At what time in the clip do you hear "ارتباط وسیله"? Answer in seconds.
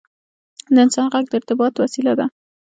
1.39-2.13